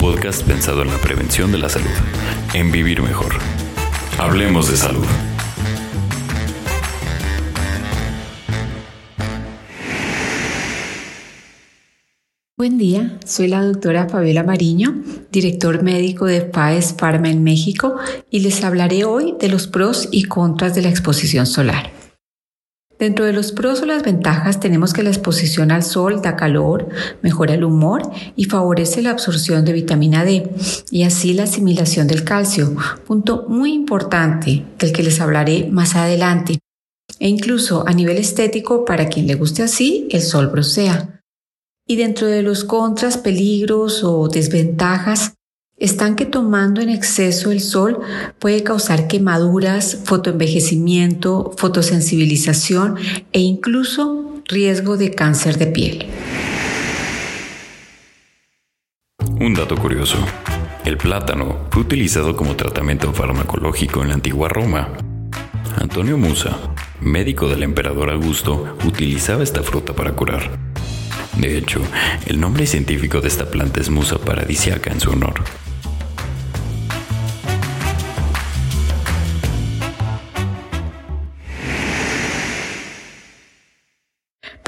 [0.00, 1.90] Podcast pensado en la prevención de la salud,
[2.54, 3.34] en vivir mejor.
[4.18, 5.04] Hablemos de salud.
[12.56, 17.96] Buen día, soy la doctora Fabiola Mariño, director médico de PAES Pharma en México
[18.30, 21.99] y les hablaré hoy de los pros y contras de la exposición solar.
[23.00, 26.86] Dentro de los pros o las ventajas tenemos que la exposición al sol da calor,
[27.22, 28.02] mejora el humor
[28.36, 30.50] y favorece la absorción de vitamina D
[30.90, 32.76] y así la asimilación del calcio,
[33.06, 36.58] punto muy importante del que les hablaré más adelante.
[37.18, 41.22] E incluso a nivel estético, para quien le guste así, el sol brosea.
[41.86, 45.32] Y dentro de los contras, peligros o desventajas,
[45.80, 47.98] están que tomando en exceso el sol
[48.38, 52.96] puede causar quemaduras, fotoenvejecimiento, fotosensibilización
[53.32, 56.06] e incluso riesgo de cáncer de piel.
[59.40, 60.18] Un dato curioso.
[60.84, 64.88] El plátano fue utilizado como tratamiento farmacológico en la antigua Roma.
[65.76, 66.58] Antonio Musa,
[67.00, 70.50] médico del emperador Augusto, utilizaba esta fruta para curar.
[71.38, 71.80] De hecho,
[72.26, 75.34] el nombre científico de esta planta es Musa paradisiaca en su honor.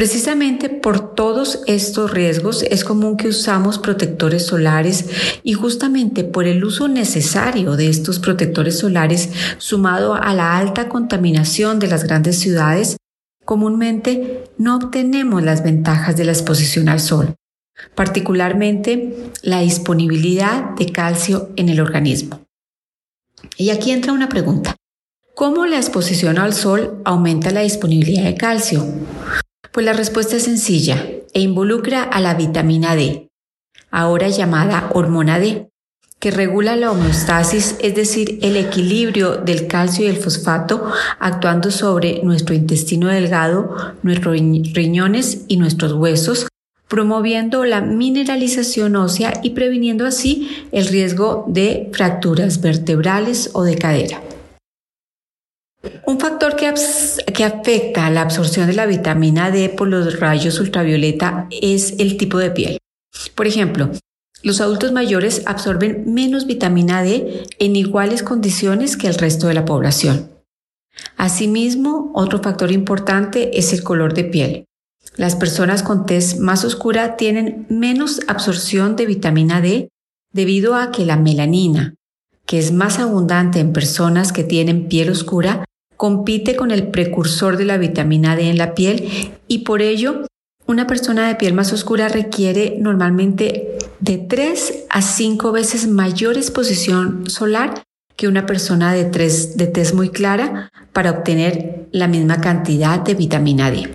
[0.00, 5.10] Precisamente por todos estos riesgos es común que usamos protectores solares
[5.42, 9.28] y justamente por el uso necesario de estos protectores solares
[9.58, 12.96] sumado a la alta contaminación de las grandes ciudades,
[13.44, 17.34] comúnmente no obtenemos las ventajas de la exposición al sol,
[17.94, 22.40] particularmente la disponibilidad de calcio en el organismo.
[23.58, 24.76] Y aquí entra una pregunta.
[25.34, 28.86] ¿Cómo la exposición al sol aumenta la disponibilidad de calcio?
[29.72, 33.28] Pues la respuesta es sencilla e involucra a la vitamina D,
[33.92, 35.70] ahora llamada hormona D,
[36.18, 42.20] que regula la homeostasis, es decir, el equilibrio del calcio y el fosfato, actuando sobre
[42.24, 46.48] nuestro intestino delgado, nuestros riñones y nuestros huesos,
[46.88, 54.20] promoviendo la mineralización ósea y previniendo así el riesgo de fracturas vertebrales o de cadera.
[56.06, 56.66] Un factor que,
[57.44, 62.38] afecta a la absorción de la vitamina D por los rayos ultravioleta es el tipo
[62.38, 62.78] de piel.
[63.34, 63.90] Por ejemplo,
[64.42, 69.64] los adultos mayores absorben menos vitamina D en iguales condiciones que el resto de la
[69.64, 70.30] población.
[71.16, 74.66] Asimismo, otro factor importante es el color de piel.
[75.16, 79.88] Las personas con tez más oscura tienen menos absorción de vitamina D
[80.30, 81.94] debido a que la melanina,
[82.44, 85.64] que es más abundante en personas que tienen piel oscura,
[86.00, 90.26] compite con el precursor de la vitamina D en la piel y por ello
[90.64, 97.28] una persona de piel más oscura requiere normalmente de 3 a 5 veces mayor exposición
[97.28, 97.82] solar
[98.16, 103.70] que una persona de, de tez muy clara para obtener la misma cantidad de vitamina
[103.70, 103.94] D.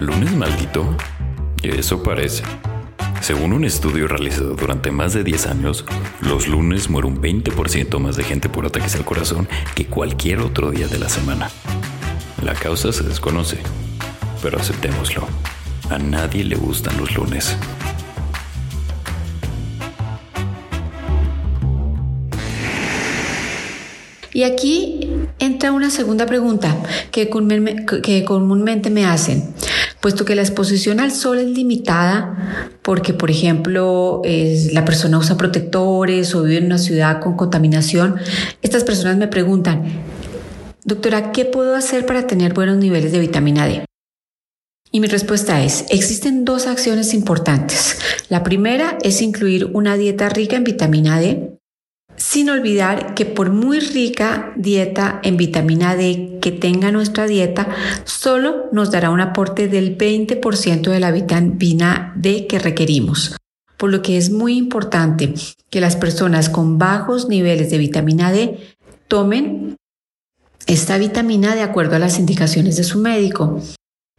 [0.00, 0.96] ¿Lunes maldito?
[1.62, 2.42] Eso parece.
[3.20, 5.84] Según un estudio realizado durante más de 10 años,
[6.20, 10.70] los lunes muere un 20% más de gente por ataques al corazón que cualquier otro
[10.70, 11.50] día de la semana.
[12.42, 13.58] La causa se desconoce,
[14.42, 15.26] pero aceptémoslo.
[15.90, 17.56] A nadie le gustan los lunes.
[24.32, 26.74] Y aquí entra una segunda pregunta
[27.10, 29.52] que, comúnmente me hacen.
[30.00, 34.22] Puesto que la exposición al sol es limitada, porque por ejemplo
[34.72, 38.16] la persona usa protectores o vive en una ciudad con contaminación,
[38.62, 39.84] estas personas me preguntan,
[40.84, 43.84] doctora, ¿qué puedo hacer para tener buenos niveles de vitamina D?
[44.92, 47.98] Y mi respuesta es, existen dos acciones importantes.
[48.28, 51.59] La primera es incluir una dieta rica en vitamina D,
[52.20, 57.68] sin olvidar que por muy rica dieta en vitamina D que tenga nuestra dieta,
[58.04, 63.36] solo nos dará un aporte del 20% de la vitamina D que requerimos.
[63.78, 65.32] Por lo que es muy importante
[65.70, 68.58] que las personas con bajos niveles de vitamina D
[69.08, 69.76] tomen
[70.66, 73.62] esta vitamina de acuerdo a las indicaciones de su médico.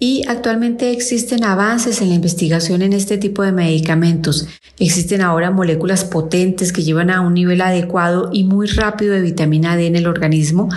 [0.00, 4.46] Y actualmente existen avances en la investigación en este tipo de medicamentos.
[4.78, 9.76] Existen ahora moléculas potentes que llevan a un nivel adecuado y muy rápido de vitamina
[9.76, 10.68] D en el organismo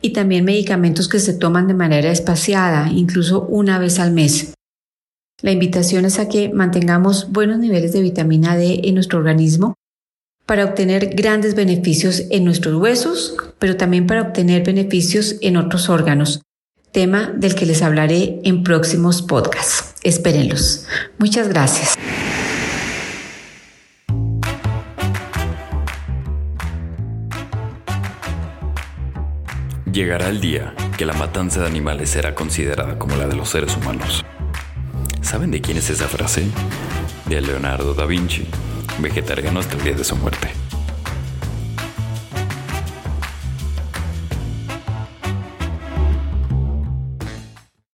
[0.00, 4.54] y también medicamentos que se toman de manera espaciada, incluso una vez al mes.
[5.42, 9.74] La invitación es a que mantengamos buenos niveles de vitamina D en nuestro organismo
[10.46, 16.42] para obtener grandes beneficios en nuestros huesos, pero también para obtener beneficios en otros órganos,
[16.92, 19.94] tema del que les hablaré en próximos podcasts.
[20.02, 20.86] Espérenlos.
[21.18, 21.96] Muchas gracias.
[29.92, 33.76] Llegará el día que la matanza de animales será considerada como la de los seres
[33.76, 34.24] humanos.
[35.20, 36.46] ¿Saben de quién es esa frase?
[37.26, 38.46] De Leonardo da Vinci,
[38.98, 40.59] vegetariano hasta el día de su muerte.